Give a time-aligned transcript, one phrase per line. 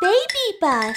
[0.00, 0.14] Baby
[0.62, 0.94] bus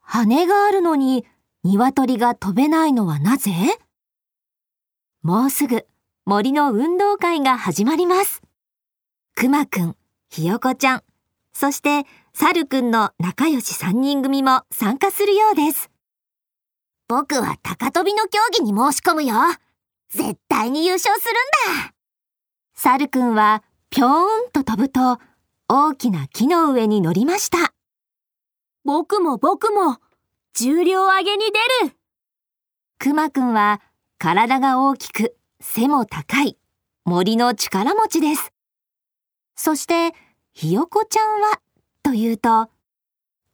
[0.00, 1.26] 羽があるのに
[1.62, 3.50] 鶏が飛べないのはなぜ？
[5.22, 5.86] もうすぐ
[6.24, 8.40] 森の運動会が始まります。
[9.34, 9.96] くまくん、
[10.30, 11.02] ひよこちゃん、
[11.52, 15.90] そしてさるくんの仲良し3人組も参加するようです。
[17.08, 19.34] 僕は高跳びの競技に申し込むよ。
[20.08, 21.32] 絶対に優勝する
[21.74, 21.94] んだ。
[22.74, 25.18] さるくんはぴょーんと飛ぶと
[25.68, 27.72] 大きな木の上に乗りました。
[28.84, 29.98] 僕も僕も
[30.54, 31.44] 重量上げに
[31.80, 31.96] 出る
[32.98, 33.80] くまくんは
[34.18, 36.58] 体が大きく背も高い
[37.04, 38.52] 森の力持ちです。
[39.56, 40.14] そして
[40.52, 41.60] ひよこちゃんは
[42.02, 42.68] というと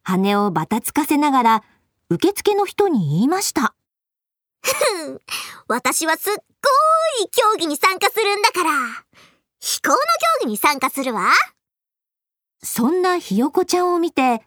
[0.03, 1.63] 羽をばたつかせながら
[2.09, 3.75] 受付の人に言いました。
[5.67, 8.71] 私はすっごい競技に参加するんだから。
[9.59, 9.95] 飛行の
[10.39, 11.31] 競技に参加するわ。
[12.79, 14.41] そんなひよこちゃんを見て、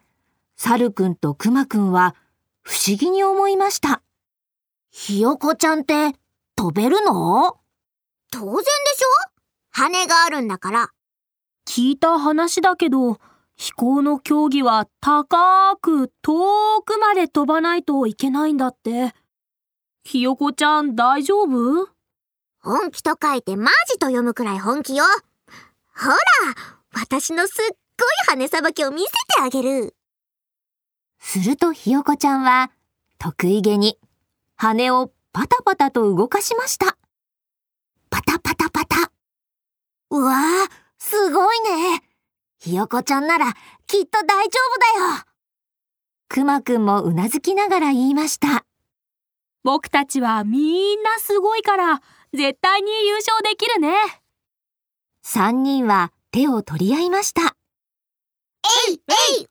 [0.55, 2.15] さるくんとくまくんは
[2.63, 4.01] 不思議に思いました。
[4.89, 6.13] ひよこちゃんって
[6.55, 7.57] 飛べるの？
[8.31, 9.31] 当然でしょ？
[9.69, 10.89] 羽があるんだから。
[11.67, 13.19] 聞いた話だけど
[13.55, 19.13] 飛行の競技は高く遠くまで飛ばないといけないんだって
[20.03, 21.87] ひよこちゃん大丈夫？
[22.61, 25.03] 本気と書いてマジと読むくらい本気よ。
[25.95, 26.17] ほら、
[26.93, 29.95] 私のすっごい羽さばきを見せてあげる。
[31.19, 32.71] するとひよこちゃんは
[33.17, 33.97] 得意げに
[34.55, 36.97] 羽をパタパタと動かしました。
[38.09, 39.11] パタパタパタ。
[40.09, 42.01] うわあ、すごいね。
[42.59, 43.53] ひよこちゃんなら
[43.87, 45.25] きっと大丈夫だよ。
[46.29, 48.65] くまくんもうなずきながら言いました。
[49.63, 52.01] 僕たちはみんなすごいから
[52.33, 53.93] 絶対に優勝できるね
[55.21, 57.55] 三人は手を取り合いました。
[59.07, 59.47] えい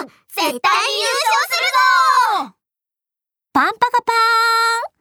[0.00, 0.60] おー絶対に優勝
[1.48, 1.58] す
[2.42, 2.54] るぞ
[3.52, 4.16] パンパカパー
[4.88, 5.00] ン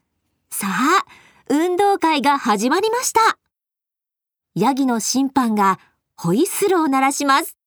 [0.52, 1.06] さあ、
[1.50, 3.38] 運動会が始まりました。
[4.56, 5.80] ヤギの審判が
[6.16, 7.58] ホイッスルを鳴らします。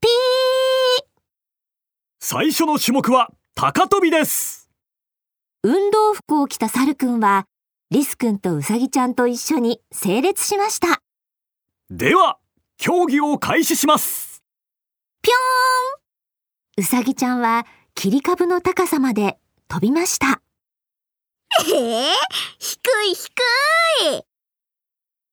[0.00, 1.04] ピー
[2.20, 4.68] 最初の種目は高跳びです。
[5.62, 7.46] 運動服を着たサルくんは、
[7.90, 11.00] リスくんとウサギちゃんと一緒に整列しました。
[11.88, 12.38] では、
[12.76, 14.35] 競技を開始します。
[16.76, 19.38] ぴょーんウサギちゃんは切り株の高さまで
[19.68, 20.42] 飛びました。
[21.60, 22.12] えー、
[22.58, 22.78] 低
[23.10, 23.30] い低
[24.18, 24.22] い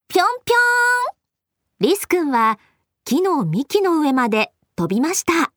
[0.08, 2.60] ぴょんぴょんリスくんは
[3.04, 5.52] 木の幹の上まで飛びました。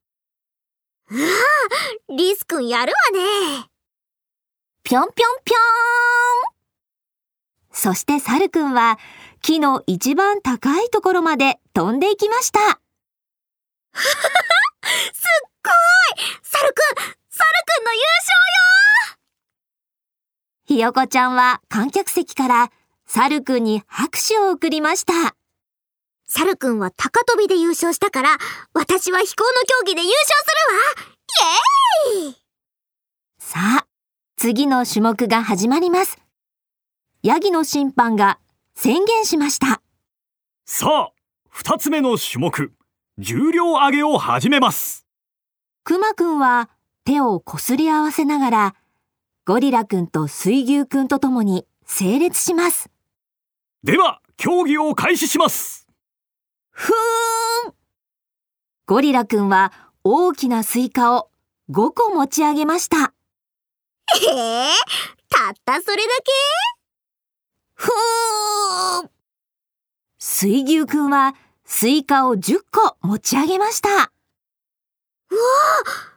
[2.08, 3.68] リスくんやるわね。
[4.82, 5.58] ぴょんぴょんぴょー
[6.52, 6.56] ん
[7.72, 8.98] そしてサルくんは
[9.42, 12.80] 木の一番高いところまで飛んでいきました。
[13.98, 16.82] すっごいサルくん、
[17.28, 18.00] サルくんの優
[20.76, 22.70] ひよこちゃんは観客席から
[23.06, 25.14] サルくんに拍手を送りました。
[25.14, 25.34] 勝
[26.26, 28.36] サルくんは高跳びで優勝したから、
[28.74, 30.54] 私は飛行の競技で優勝す
[32.10, 32.36] るわイエーイ
[33.38, 33.86] さあ、
[34.36, 36.18] 次の種目が始まります。
[37.22, 38.38] ヤギの審判が
[38.74, 39.80] 宣言しました。
[40.66, 41.12] さあ、
[41.48, 42.74] 二つ目の種目、
[43.16, 45.06] 重量上げを始めます。
[45.84, 46.68] くまくんは
[47.06, 48.74] 手をこすり合わせながら、
[49.48, 52.90] ゴリラくんと水牛くんと共に整列します。
[53.84, 55.86] では、競技を開始します。
[56.70, 57.74] ふーん
[58.86, 61.30] ゴリラくんは大きなスイカを
[61.70, 63.14] 5個持ち上げました。
[64.32, 64.72] ええ
[65.28, 66.32] たったそれだけ？
[67.74, 69.10] ふーん
[70.18, 73.88] 水牛くんはスイカを10個持ち上げました。
[73.90, 74.10] うわあ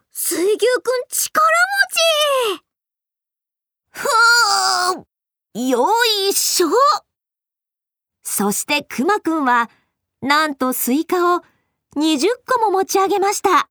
[0.10, 2.64] 水牛くん力持ち
[3.92, 5.06] ふーん
[5.68, 5.90] よ
[6.30, 6.70] いしょ。
[8.24, 9.70] そしてくまくんは、
[10.22, 11.42] なんとスイカを
[11.98, 13.50] 20個も持ち上げました。
[13.50, 13.64] うわす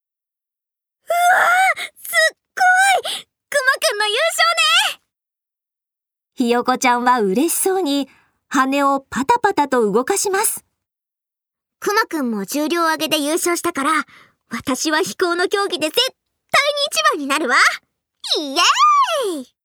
[2.34, 2.36] っ
[3.02, 3.24] ごい。
[3.48, 4.14] くまくんの優
[4.90, 5.02] 勝ね。
[6.34, 8.08] ひよこちゃんは嬉しそうに
[8.48, 10.66] 羽をパタパタと動かします。
[11.80, 13.90] くまくんも重量上げで優勝したから、
[14.50, 16.18] 私は飛行の競技で絶対に
[16.90, 17.56] 一番になるわ。
[18.38, 19.57] イエーイ。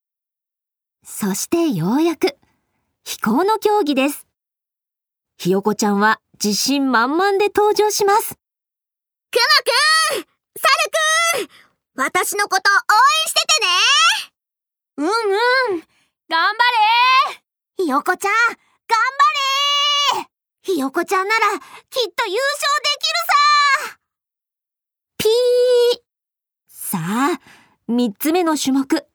[1.04, 2.38] そしてようやく、
[3.04, 4.26] 飛行の競技です。
[5.38, 8.36] ひよこちゃんは自信満々で登場します。
[9.30, 10.68] くまくんさ
[11.38, 11.50] るくん
[11.96, 12.74] 私のこと応
[13.22, 13.74] 援しててね。
[14.98, 15.84] うんうん
[16.30, 16.54] 頑張
[17.32, 17.44] れ。
[17.84, 18.58] ひよこちゃん頑
[20.14, 20.28] 張れ。
[20.62, 23.24] ひよこちゃんならきっと優勝できる
[23.92, 24.00] さ。
[25.18, 26.02] ピー。
[26.68, 26.98] さ
[27.36, 27.42] あ、
[27.88, 29.06] 三つ目の種目、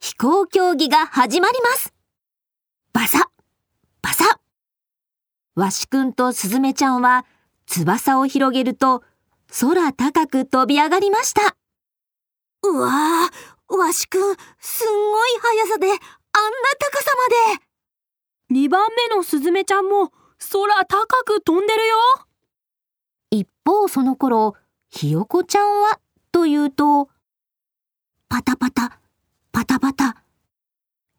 [0.00, 1.92] 飛行競技が始まります。
[2.94, 3.30] バサ
[4.00, 4.40] バサ
[5.54, 7.26] わしくんとすずめちゃんは
[7.66, 9.02] 翼を広げると
[9.60, 11.54] 空高く飛び上がりました。
[12.62, 16.00] うわぁ、わしくん、すんごい速さであんな
[16.78, 17.10] 高さ
[17.48, 17.62] まで。
[18.48, 20.12] 二番目のすずめちゃんも
[20.50, 21.96] 空高く飛んでるよ。
[23.30, 24.56] 一方その頃、
[24.88, 26.00] ひよこちゃんは
[26.32, 27.10] というと、
[28.30, 28.99] パタパタ。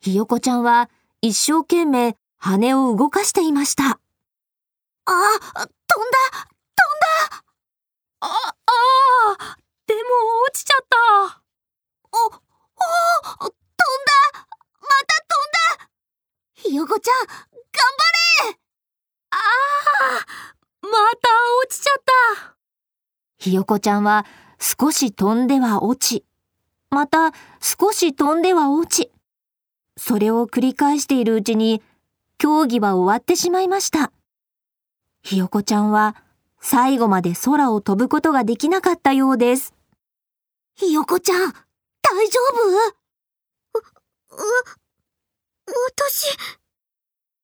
[0.04, 0.90] ひよこちゃんは
[1.22, 3.84] 一生懸命羽を動かしていました。
[3.84, 4.00] あ、
[5.06, 5.78] 飛んだ飛ん
[7.30, 7.44] だ
[8.22, 8.52] あ、あ
[9.38, 10.00] あ、でも
[10.48, 11.44] 落ちちゃった。
[12.12, 13.52] お、お、飛んだ
[14.82, 15.90] また飛んだ
[16.56, 18.58] ひよこちゃん、頑張れ
[19.30, 20.26] ああ、
[20.82, 21.30] また
[21.64, 22.04] 落ちちゃっ
[22.40, 22.56] た。
[23.38, 24.26] ひよこちゃんは
[24.60, 26.26] 少し飛んでは落ち、
[26.90, 29.12] また少し飛んでは落ち。
[29.98, 31.82] それを繰り返しているうちに、
[32.38, 34.12] 競技は終わってしまいました。
[35.22, 36.16] ひよこちゃんは
[36.60, 39.76] 最後まで空を飛ぶことができなかったようです。
[40.76, 41.54] ひよこちゃん、
[42.02, 43.78] 大丈夫？
[43.78, 43.84] わ、
[44.32, 44.44] わ、
[45.98, 46.36] 私。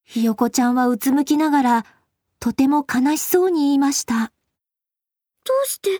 [0.04, 1.86] ひよこちゃんはうつむきながら、
[2.40, 4.32] とても悲しそうに言いました。
[5.44, 5.98] どうして、ど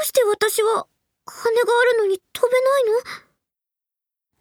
[0.00, 0.86] うして私は
[1.26, 3.23] 羽があるのに飛べないの？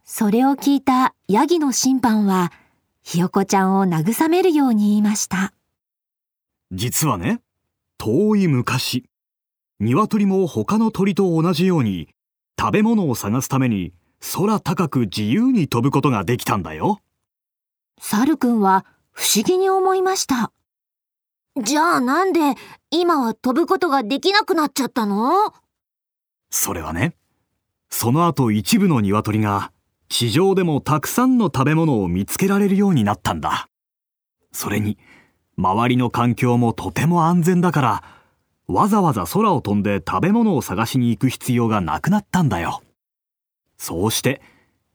[0.06, 2.52] それを聞いたヤギの審判は、
[3.02, 5.54] ひよこちゃんを慰めるように言いました。
[6.72, 7.42] 実はね、
[7.98, 9.06] 遠い昔、
[9.80, 12.10] 鶏も他の鳥と同じように、
[12.60, 13.94] 食べ物を探すために
[14.34, 17.00] 空高く自由に飛ぶことができたんだよ。
[18.00, 20.52] サルくんは不思議に思いました。
[21.62, 22.40] じゃあなんで
[22.92, 25.54] 今は飛ぶことができなくなっちゃったの？
[26.52, 27.16] それはね、
[27.90, 29.72] その後一部の鶏が
[30.16, 33.68] 地上でもたくさんの食べ物を見つけられるようになったんだ。
[34.52, 35.00] それに、
[35.58, 38.04] 周りの環境もとても安全だから、
[38.68, 42.84] わざわざ空を飛んで食べ物を探しに行く必要がなくなったんだよ。
[43.80, 44.44] そうして、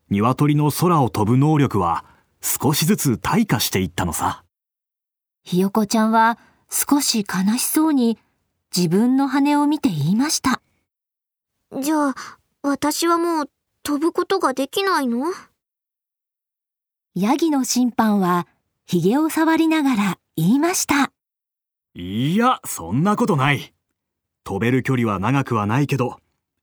[0.08, 2.04] 鶏の空を飛ぶ能力は
[2.40, 4.44] 少しずつ退化していったのさ。
[5.42, 6.38] ひよこちゃんは
[6.70, 8.18] 少し悲しそうに
[8.72, 10.62] 自分の羽を見て言いました。
[11.80, 12.14] じゃあ、
[12.62, 13.50] 私はもう
[13.88, 15.32] 飛ぶことができないの？
[17.14, 18.46] ヤギの審判は
[18.84, 21.10] 髭を触りながら言いました。
[21.94, 23.72] いや、そんなことない。
[24.44, 26.18] 飛べる距離は長くはないけど、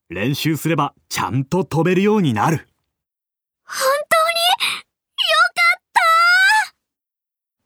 [0.07, 2.67] 練習すればちゃんと飛べるようになる。
[3.65, 3.87] 本当に？
[3.87, 4.77] よ
[5.55, 5.81] かっ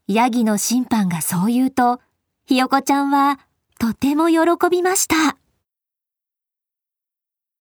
[0.07, 1.99] たヤギの審判がそう言うと、
[2.45, 3.41] ひよこちゃんは
[3.77, 4.39] とても喜
[4.71, 5.35] びました。